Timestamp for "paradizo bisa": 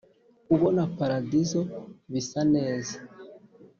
0.97-2.41